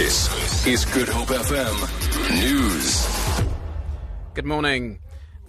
This 0.00 0.66
is 0.66 0.86
Good 0.86 1.10
Hope 1.10 1.28
FM 1.28 2.40
News. 2.40 3.06
Good 4.32 4.46
morning. 4.46 4.98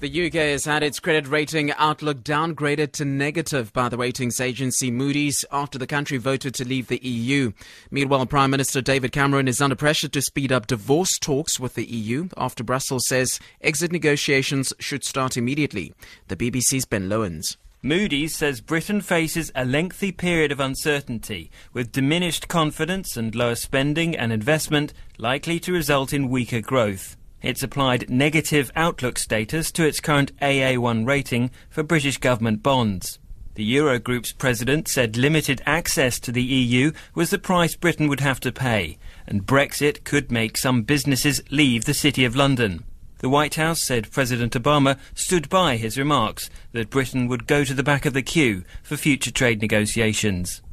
The 0.02 0.28
UK 0.28 0.34
has 0.34 0.66
had 0.66 0.84
its 0.84 1.00
credit 1.00 1.30
rating 1.30 1.72
outlook 1.78 2.18
downgraded 2.26 2.92
to 2.94 3.06
negative 3.06 3.72
by 3.72 3.88
the 3.88 3.96
ratings 3.96 4.42
agency 4.42 4.92
Moody's 4.92 5.46
after 5.54 5.78
the 5.78 5.88
country 5.88 6.18
voted 6.18 6.54
to 6.56 6.68
leave 6.68 6.90
the 6.90 7.00
EU. 7.02 7.54
Meanwhile, 7.92 8.26
Prime 8.26 8.52
Minister 8.52 8.82
David 8.82 9.14
Cameron 9.14 9.48
is 9.48 9.62
under 9.62 9.78
pressure 9.78 10.10
to 10.10 10.22
speed 10.22 10.52
up 10.52 10.68
divorce 10.68 11.18
talks 11.18 11.58
with 11.58 11.76
the 11.76 11.86
EU 11.86 12.28
after 12.36 12.62
Brussels 12.62 13.08
says 13.08 13.40
exit 13.62 13.94
negotiations 13.94 14.74
should 14.80 15.06
start 15.06 15.38
immediately. 15.38 15.94
The 16.28 16.36
BBC's 16.36 16.84
Ben 16.84 17.08
Lowens. 17.08 17.56
Moody's 17.84 18.36
says 18.36 18.62
Britain 18.62 19.02
faces 19.02 19.52
a 19.56 19.66
lengthy 19.66 20.12
period 20.12 20.52
of 20.52 20.60
uncertainty, 20.60 21.50
with 21.74 21.92
diminished 21.92 22.48
confidence 22.48 23.18
and 23.18 23.34
lower 23.34 23.56
spending 23.56 24.16
and 24.16 24.32
investment 24.32 24.94
likely 25.18 25.60
to 25.60 25.74
result 25.74 26.14
in 26.14 26.30
weaker 26.30 26.62
growth. 26.62 27.18
It's 27.42 27.64
applied 27.64 28.08
negative 28.08 28.72
outlook 28.76 29.18
status 29.18 29.72
to 29.72 29.84
its 29.84 30.00
current 30.00 30.32
AA1 30.38 31.08
rating 31.08 31.50
for 31.72 31.82
British 31.82 32.20
government 32.20 32.62
bonds. 32.62 33.18
The 33.56 33.76
Eurogroup's 33.76 34.32
president 34.32 34.88
said 34.88 35.18
limited 35.18 35.64
access 35.66 36.20
to 36.20 36.32
the 36.32 36.44
EU 36.44 36.92
was 37.16 37.32
the 37.32 37.40
price 37.40 37.76
Britain 37.76 38.08
would 38.10 38.20
have 38.20 38.40
to 38.42 38.52
pay, 38.52 39.00
and 39.26 39.48
Brexit 39.48 40.04
could 40.04 40.32
make 40.32 40.56
some 40.56 40.84
businesses 40.84 41.42
leave 41.50 41.86
the 41.86 41.96
City 41.96 42.26
of 42.26 42.36
London. 42.36 42.84
The 43.22 43.30
White 43.30 43.54
House 43.54 43.84
said 43.84 44.10
President 44.10 44.54
Obama 44.54 44.98
stood 45.14 45.48
by 45.48 45.78
his 45.78 45.96
remarks 45.96 46.50
that 46.72 46.90
Britain 46.90 47.28
would 47.28 47.46
go 47.46 47.64
to 47.64 47.74
the 47.76 47.84
back 47.84 48.08
of 48.08 48.14
the 48.14 48.24
queue 48.24 48.64
for 48.82 48.98
future 48.98 49.30
trade 49.30 49.62
negotiations. 49.62 50.64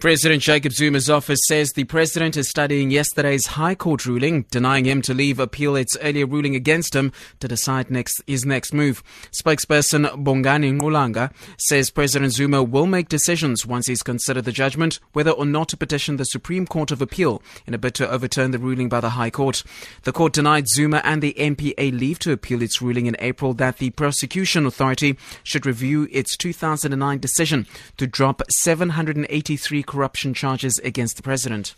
President 0.00 0.40
Jacob 0.40 0.72
Zuma's 0.72 1.10
office 1.10 1.40
says 1.46 1.72
the 1.72 1.84
president 1.84 2.34
is 2.34 2.48
studying 2.48 2.90
yesterday's 2.90 3.44
High 3.44 3.74
Court 3.74 4.06
ruling, 4.06 4.46
denying 4.50 4.86
him 4.86 5.02
to 5.02 5.12
leave 5.12 5.38
appeal 5.38 5.76
its 5.76 5.94
earlier 6.00 6.24
ruling 6.24 6.56
against 6.56 6.96
him 6.96 7.12
to 7.40 7.46
decide 7.46 7.90
next 7.90 8.22
his 8.26 8.46
next 8.46 8.72
move. 8.72 9.02
Spokesperson 9.30 10.06
Bongani 10.24 10.78
Ngqulunga 10.78 11.34
says 11.58 11.90
President 11.90 12.32
Zuma 12.32 12.62
will 12.62 12.86
make 12.86 13.10
decisions 13.10 13.66
once 13.66 13.88
he's 13.88 14.02
considered 14.02 14.46
the 14.46 14.52
judgment 14.52 15.00
whether 15.12 15.32
or 15.32 15.44
not 15.44 15.68
to 15.68 15.76
petition 15.76 16.16
the 16.16 16.24
Supreme 16.24 16.66
Court 16.66 16.90
of 16.90 17.02
Appeal 17.02 17.42
in 17.66 17.74
a 17.74 17.78
bid 17.78 17.94
to 17.96 18.10
overturn 18.10 18.52
the 18.52 18.58
ruling 18.58 18.88
by 18.88 19.00
the 19.00 19.10
High 19.10 19.28
Court. 19.28 19.62
The 20.04 20.12
court 20.12 20.32
denied 20.32 20.66
Zuma 20.66 21.02
and 21.04 21.20
the 21.20 21.34
NPA 21.34 21.92
leave 21.92 22.18
to 22.20 22.32
appeal 22.32 22.62
its 22.62 22.80
ruling 22.80 23.04
in 23.04 23.16
April 23.18 23.52
that 23.52 23.76
the 23.76 23.90
prosecution 23.90 24.64
authority 24.64 25.18
should 25.42 25.66
review 25.66 26.08
its 26.10 26.38
2009 26.38 27.18
decision 27.18 27.66
to 27.98 28.06
drop 28.06 28.40
783 28.48 29.82
corruption 29.90 30.32
charges 30.32 30.78
against 30.78 31.16
the 31.16 31.22
president. 31.22 31.74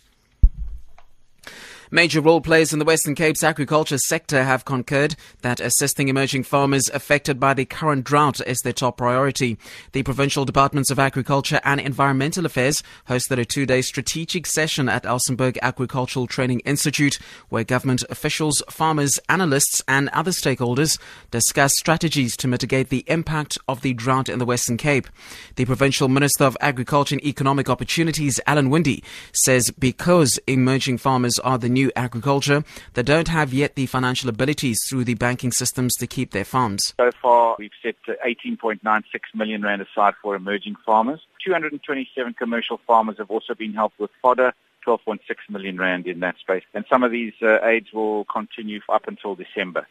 Major 1.95 2.23
role 2.23 2.41
players 2.41 2.73
in 2.73 2.79
the 2.79 2.87
Western 2.87 3.15
Cape's 3.15 3.45
agriculture 3.45 3.98
sector 3.98 4.45
have 4.45 4.65
concurred 4.65 5.15
that 5.43 5.61
assisting 5.61 6.09
emerging 6.09 6.43
farmers 6.45 6.89
affected 6.89 7.39
by 7.39 7.53
the 7.53 7.67
current 7.67 8.03
drought 8.03 8.41
is 8.47 8.62
their 8.62 8.73
top 8.73 8.97
priority. 8.97 9.59
The 9.93 10.03
Provincial 10.03 10.47
Departments 10.47 10.91
of 10.91 10.98
Agriculture 10.98 11.61
and 11.65 11.79
Environmental 11.79 12.47
Affairs 12.47 12.83
hosted 13.11 13.39
a 13.39 13.45
two 13.45 13.67
day 13.67 13.83
strategic 13.83 14.47
session 14.47 14.89
at 14.89 15.03
Elsenburg 15.03 15.59
Agricultural 15.61 16.27
Training 16.27 16.61
Institute, 16.61 17.19
where 17.51 17.63
government 17.63 18.05
officials, 18.09 18.63
farmers, 18.70 19.20
analysts, 19.29 19.83
and 19.87 20.09
other 20.15 20.31
stakeholders 20.31 20.98
discussed 21.31 21.75
strategies 21.75 22.39
to 22.39 22.48
mitigate 22.48 22.89
the 22.89 23.05
impact 23.07 23.59
of 23.69 23.83
the 23.83 23.93
drought 23.93 24.31
in 24.31 24.39
the 24.39 24.47
Western 24.47 24.79
Cape. 24.79 25.09
The 25.57 25.67
Provincial 25.67 26.09
Minister 26.09 26.45
of 26.45 26.57
Agriculture 26.63 27.17
and 27.17 27.27
Economic 27.27 27.69
Opportunities, 27.69 28.41
Alan 28.47 28.70
Winde, 28.70 29.03
says 29.35 29.70
because 29.73 30.39
emerging 30.47 30.97
farmers 30.97 31.39
are 31.41 31.59
the 31.59 31.69
new 31.69 31.81
new 31.83 31.92
agriculture 31.97 32.64
that 32.94 33.05
don't 33.05 33.28
have 33.28 33.52
yet 33.52 33.75
the 33.75 33.86
financial 33.86 34.28
abilities 34.28 34.78
through 34.88 35.05
the 35.05 35.14
banking 35.14 35.52
systems 35.52 35.94
to 35.97 36.06
keep 36.06 36.30
their 36.30 36.44
farms. 36.44 36.94
So 37.00 37.11
far, 37.20 37.57
we've 37.58 37.70
set 37.83 37.96
18.96 38.24 39.02
million 39.34 39.62
rand 39.62 39.83
aside 39.83 40.14
for 40.23 40.36
emerging 40.36 40.77
farmers. 40.86 41.20
227 41.45 42.34
commercial 42.34 42.79
farmers 42.86 43.17
have 43.18 43.30
also 43.30 43.55
been 43.55 43.74
helped 43.74 43.98
with 43.98 44.11
fodder. 44.20 44.52
12.6 44.86 45.20
million 45.48 45.79
rand 45.79 46.08
in 46.08 46.18
that 46.20 46.36
space. 46.39 46.64
And 46.74 46.84
some 46.90 47.05
of 47.05 47.12
these 47.12 47.34
uh, 47.40 47.64
aids 47.64 47.92
will 47.92 48.24
continue 48.24 48.80
up 48.89 49.07
until 49.07 49.36
December. 49.36 49.86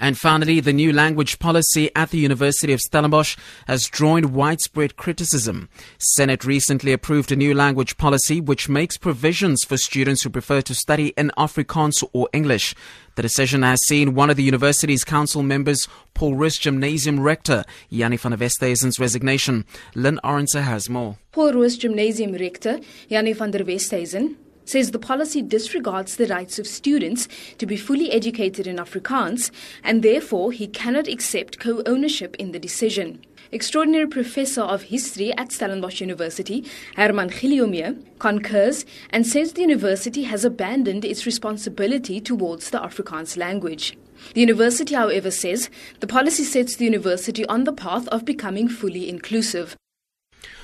And 0.00 0.18
finally, 0.18 0.60
the 0.60 0.72
new 0.72 0.92
language 0.92 1.38
policy 1.38 1.90
at 1.94 2.10
the 2.10 2.18
University 2.18 2.72
of 2.72 2.80
Stellenbosch 2.80 3.36
has 3.66 3.86
drawn 3.86 4.32
widespread 4.32 4.96
criticism. 4.96 5.68
Senate 5.98 6.44
recently 6.44 6.92
approved 6.92 7.30
a 7.30 7.36
new 7.36 7.54
language 7.54 7.98
policy 7.98 8.40
which 8.40 8.68
makes 8.68 8.96
provisions 8.96 9.62
for 9.62 9.76
students 9.76 10.22
who 10.22 10.30
prefer 10.30 10.62
to 10.62 10.74
study 10.74 11.08
in 11.18 11.30
Afrikaans 11.36 12.02
or 12.14 12.30
English. 12.32 12.74
The 13.16 13.22
decision 13.22 13.62
has 13.62 13.84
seen 13.86 14.14
one 14.14 14.30
of 14.30 14.36
the 14.36 14.42
university's 14.42 15.04
council 15.04 15.42
members, 15.42 15.86
Paul 16.14 16.36
Roos 16.36 16.58
Gymnasium 16.58 17.20
Rector, 17.20 17.64
Jannie 17.90 18.16
van 18.16 18.32
der 18.32 18.38
Westhuizen's 18.38 18.98
resignation. 18.98 19.66
Lynn 19.94 20.18
Orense 20.24 20.62
has 20.62 20.88
more. 20.88 21.18
Paul 21.32 21.52
Roos 21.52 21.76
Gymnasium 21.76 22.32
Rector, 22.32 22.80
Jannie 23.08 23.34
van 23.34 23.50
der 23.50 23.64
Westhuizen, 23.64 24.36
says 24.70 24.92
the 24.92 24.98
policy 24.98 25.42
disregards 25.42 26.16
the 26.16 26.26
rights 26.28 26.58
of 26.58 26.66
students 26.66 27.26
to 27.58 27.66
be 27.66 27.76
fully 27.76 28.10
educated 28.12 28.66
in 28.66 28.76
Afrikaans 28.76 29.50
and 29.82 30.02
therefore 30.02 30.52
he 30.52 30.68
cannot 30.68 31.08
accept 31.08 31.58
co 31.58 31.82
ownership 31.86 32.36
in 32.38 32.52
the 32.52 32.58
decision. 32.58 33.20
Extraordinary 33.52 34.06
Professor 34.06 34.62
of 34.62 34.82
History 34.82 35.36
at 35.36 35.50
Stellenbosch 35.50 36.00
University, 36.00 36.64
Herman 36.94 37.30
Giliomee, 37.30 38.00
concurs 38.20 38.86
and 39.10 39.26
says 39.26 39.54
the 39.54 39.62
university 39.62 40.22
has 40.22 40.44
abandoned 40.44 41.04
its 41.04 41.26
responsibility 41.26 42.20
towards 42.20 42.70
the 42.70 42.78
Afrikaans 42.78 43.36
language. 43.36 43.98
The 44.34 44.40
university, 44.40 44.94
however, 44.94 45.32
says 45.32 45.68
the 45.98 46.06
policy 46.06 46.44
sets 46.44 46.76
the 46.76 46.84
university 46.84 47.44
on 47.46 47.64
the 47.64 47.72
path 47.72 48.06
of 48.08 48.24
becoming 48.24 48.68
fully 48.68 49.08
inclusive. 49.08 49.74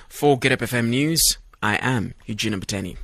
For 0.09 0.39
Good 0.39 0.53
FM 0.61 0.89
News, 0.89 1.39
I 1.61 1.77
am 1.83 2.15
Eugene 2.27 2.61
Bateni. 2.61 2.97